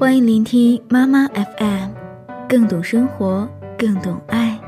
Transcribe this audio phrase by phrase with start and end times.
[0.00, 1.90] 欢迎聆听妈妈 FM，
[2.48, 4.58] 更懂生活，更懂爱。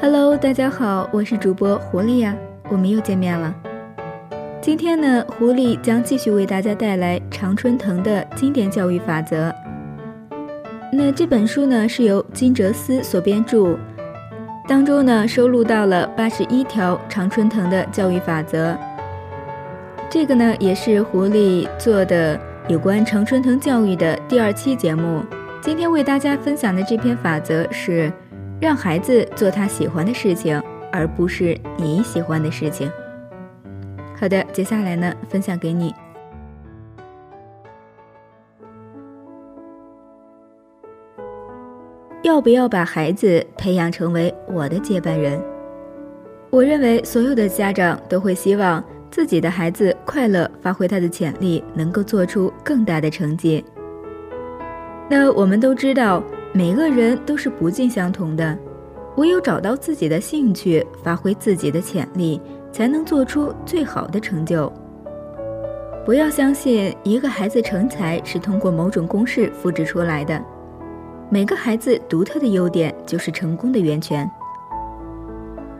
[0.00, 2.34] Hello，大家好，我是主播狐狸呀，
[2.70, 3.54] 我们又见面了。
[4.62, 9.54] 今天呢，狐狸将继续为大家带来常春藤的经典教育法则。
[10.90, 13.76] 那这本书呢，是由金哲思所编著，
[14.66, 18.74] 当中呢收录到了八十一条常春藤的教育法则。
[20.08, 25.22] 这个呢，也是狐狸做的有关常春藤教育的第二期节目。
[25.60, 28.12] 今天为大家分享的这篇法则是：
[28.60, 32.90] 让孩子做他喜欢的事情，而不是你喜欢的事情。
[34.18, 35.94] 好的，接下来呢，分享给你。
[42.22, 45.40] 要不要把孩子培养成为我的接班人？
[46.50, 48.82] 我认为所有的家长都会希望。
[49.16, 53.64] 自己的孩子快乐，发挥他的潜力，能够做出更大的成绩。
[55.08, 58.54] 那我们都知道，每个人都是不尽相同的，
[59.16, 62.38] 唯有找到自己的兴趣，发挥自己的潜力，
[62.70, 64.70] 才能做出最好的成就。
[66.04, 70.44] 不要相信一个孩子成才是通过某种公式复制出来的，
[71.30, 74.30] 每个孩子独特的优点就是成功的源泉。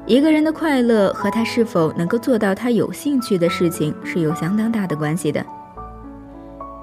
[0.07, 5.45] 一个人的快乐和他是否能够做到他有兴趣的事情是有相当大的关系的。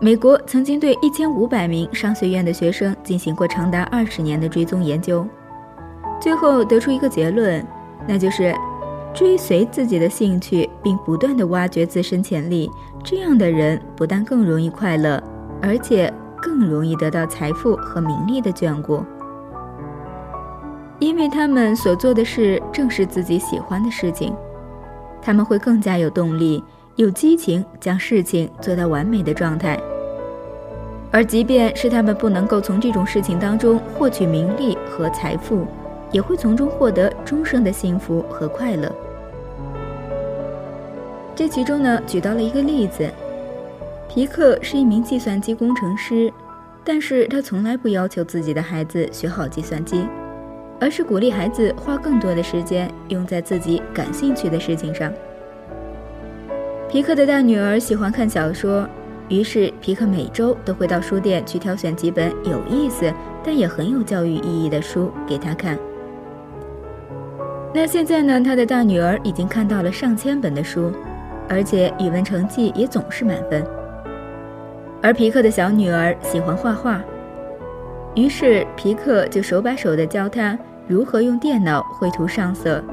[0.01, 5.25] 美国曾经对一千五百名商学院的学生进行过长达二十年的追踪研究，
[6.19, 7.65] 最后得出一个结论，
[8.05, 8.53] 那就是
[9.13, 12.69] 追随自己的兴趣并不断的挖掘自身潜力，
[13.05, 15.23] 这样的人不但更容易快乐，
[15.61, 19.01] 而且更容易得到财富和名利的眷顾。
[21.03, 24.33] 因为他们所做的事正是自己喜欢的事情，
[25.21, 26.63] 他们会更加有动力、
[26.95, 29.77] 有激情，将事情做到完美的状态。
[31.11, 35.67] 而即便是他们不能够从这种事情当中获取名利和财富，
[36.09, 38.89] 也会从中获得终生的幸福和快乐。
[41.35, 43.11] 这其中呢，举到了一个例子：
[44.07, 46.31] 皮克是一名计算机工程师，
[46.81, 50.05] 但是他从来不要求自己的孩子学好计算机。
[50.79, 55.11] 而是鼓励孩子花更多的时间用在自己感兴趣的事情上。
[56.89, 58.87] 皮克的大女儿喜欢看小说，
[59.29, 63.11] 于是皮克每周都会到书店去挑选几本有意思
[63.43, 65.77] 但也很有教育意义的书给她看。
[67.73, 68.39] 那现在呢？
[68.39, 70.91] 他的大女儿已经看到了上千本的书，
[71.49, 73.65] 而且语文成绩也总是满分。
[75.01, 77.03] 而皮克的小女儿喜欢画画，
[78.15, 80.57] 于是皮克就手把手地教他。
[80.85, 82.83] 如何用电脑绘图上色，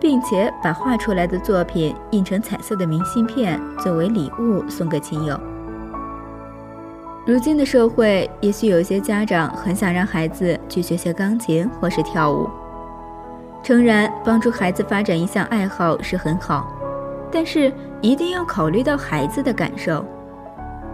[0.00, 5.38] 并且把画出来的作品印成彩色的明信片作为礼物送给亲友？
[7.26, 12.48] 如今的社会，也许有些家长很想让孩子去学学钢琴或是跳舞。
[13.62, 16.66] 诚然，帮助孩子发展一项爱好是很好，
[17.30, 20.02] 但是一定要考虑到孩子的感受。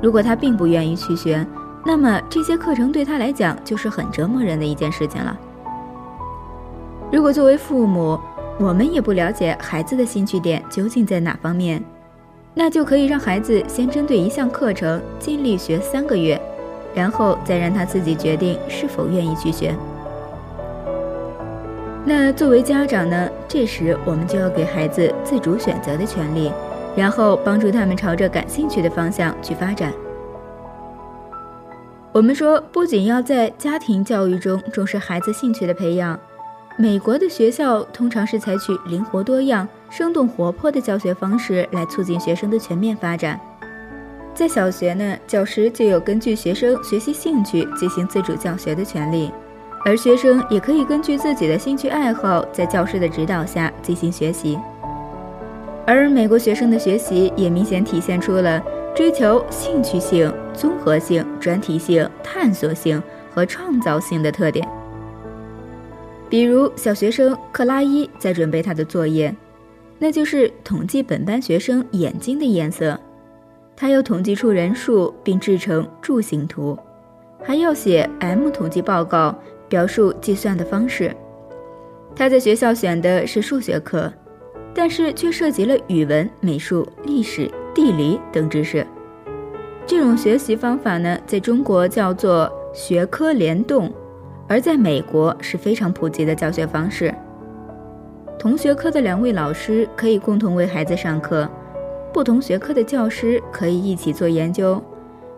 [0.02, 1.46] 如果他并不愿意去学，
[1.86, 5.38] 那么这些课程对他来讲就是很折磨人的一件事情了。
[7.12, 8.18] 如果作为父母，
[8.58, 11.80] 我们也不了解孩子的兴趣点究竟在哪方面，
[12.54, 16.40] 那就可以让孩子先针对一项课程尽力学三个月，
[16.92, 19.72] 然后再让他自己决定是否愿意去学。
[22.04, 26.50] 那作为家长呢，这时我们就要给孩子自主选择的权利，
[26.96, 29.92] 然后帮助他们朝着感兴趣的方向去发展。
[32.16, 36.18] 我们说，不仅要在家庭教育中重视孩子兴趣的培养。
[36.78, 43.38] 美国的学校通常是采取灵活多样、生动活泼的教学方式来促进学生的全面发展。
[44.34, 49.30] 在小学呢，教师就有根据学生学习兴趣进行自主教学的权利，
[49.84, 54.58] 而学生也可以根据自己的兴趣爱好，在教师的指导下进行学习。
[55.86, 58.58] 而美国学生的学习也明显体现出了
[58.94, 63.00] 追求兴趣性、综合性、专题性、探索性
[63.30, 64.66] 和创造性的特点。
[66.28, 69.32] 比如小学生克拉伊在准备他的作业，
[69.98, 72.98] 那就是统计本班学生眼睛的颜色。
[73.76, 76.76] 他要统计出人数并制成柱形图，
[77.44, 79.38] 还要写 M 统计报告，
[79.68, 81.14] 表述计算的方式。
[82.16, 84.10] 他在学校选的是数学课，
[84.74, 88.86] 但是却涉及了语文、美术、历史、地理等知识。
[89.86, 93.92] 这种学习方法呢，在中国叫做学科联动。
[94.48, 97.12] 而在美国是非常普及的教学方式。
[98.38, 101.48] 同学科的两位老师可以共同为孩子上课，
[102.12, 104.80] 不同学科的教师可以一起做研究，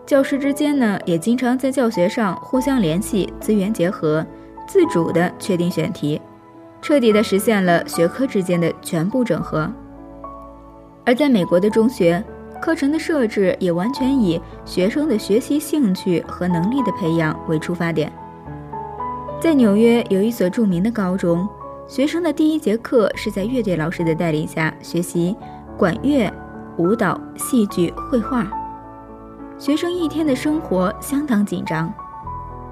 [0.05, 4.27] 教师之间呢，也经常在教学上互相联系，资源结合，
[4.67, 6.21] 自主的确定选题，
[6.83, 9.73] 彻底的实现了学科之间的全部整合。
[11.07, 12.23] 而在美国的中学，
[12.61, 18.13] 课程的设置也完全以学生的学习兴趣和能力的培养为出发点。
[19.41, 21.49] 在纽约有一所著名的高中，
[21.87, 25.37] 学生的第一节课是在乐队老师的带领下学习
[25.77, 26.31] 管乐、
[26.77, 28.47] 舞蹈、戏剧、绘画。
[29.59, 31.93] 学生一天的生活相当紧张，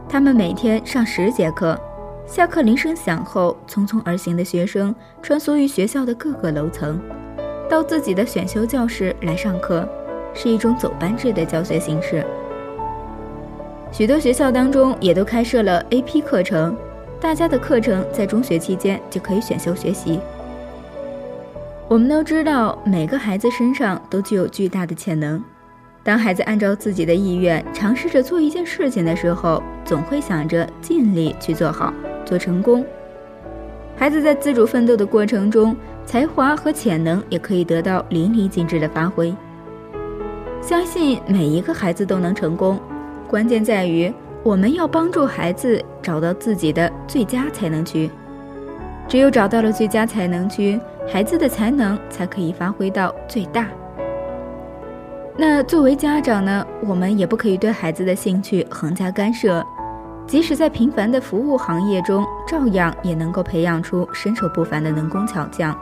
[0.09, 1.79] 他们每天上十节课，
[2.27, 7.01] 下课铃声响后，匆匆而行的学生穿梭于学校的各个楼层，
[7.77, 9.87] 到自己的选修教室来上课，
[10.33, 12.25] 是一种走班制的教学形式。
[13.93, 16.75] 许多学校当中也都开设了 AP 课程，
[17.21, 20.19] 大家的课程在中学期间就可以选修学习。
[21.87, 25.45] 我们都知道，每个孩子身上都具有巨大的潜能。
[26.03, 31.93] 当孩子按照自己的意愿尝试着做一件事情的时候，总会想着尽力去做好、
[32.25, 32.83] 做成功。
[33.99, 39.35] 孩子在自主奋斗的过程中，才华和潜能也可以得到淋漓尽致的发挥。
[40.63, 42.81] 相信每一个孩子都能成功，
[43.29, 44.13] 关键在于
[44.45, 48.09] 我们要帮助孩子找到自己的最佳才能区。
[49.09, 53.67] 只有找到了最佳才能区，孩子的才能才可以发挥到最大。
[55.37, 59.65] 那作为家长呢，我们也不可以对孩子的兴趣横加干涉，
[60.27, 65.77] 即使在平凡的服务行业中，照样也能够培养出身手不凡的能工巧匠。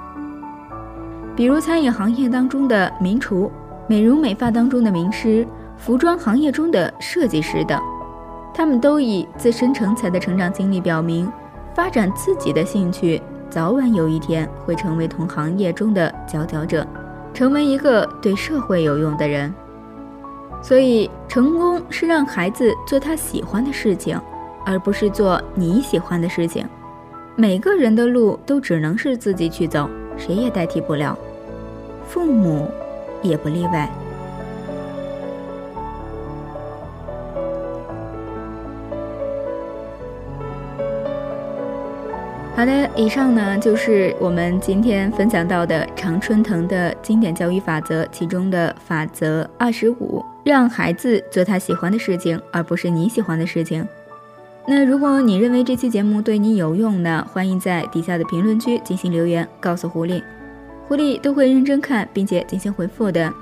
[1.37, 3.51] 比如餐饮行业当中的名厨，
[3.87, 5.47] 美容美发当中的名师，
[5.77, 7.81] 服装行业中的设计师等，
[8.55, 11.31] 他们都以自身成才的成长经历表明，
[11.75, 13.21] 发展自己的兴趣，
[13.51, 16.87] 早晚有一天会成为同行业中的佼佼者。
[17.33, 19.53] 成为一个对社会有用的人，
[20.63, 24.17] 所以成功是让孩子做他喜欢的事情，
[24.65, 26.65] 而不是做你喜欢的事情。
[27.35, 31.19] 每个人的路都只能是自己去走，谁也代替不了，
[32.07, 32.71] 父母
[33.23, 33.91] 也不例外。
[42.57, 53.87] 好的，以上呢就是我们今天分享到的常春藤的经典教育法则其中的法则二十五，让孩子做他喜欢的事情，而不是你喜欢的事情。
[54.67, 60.23] 那如果你认为这期节目对你有用呢，欢迎在底下的评论区进行留言，告诉狐狸，
[60.89, 63.33] 狐狸都会认真看并且进行回复的。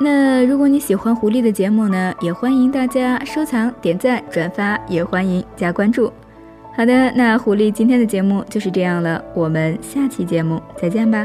[0.00, 6.10] 那如果你喜欢狐狸的节目呢，也欢迎大家收藏、点赞、转发，也欢迎加关注。
[6.74, 11.24] 好的，那狐狸今天的节目就是这样了，我们下期节目再见吧。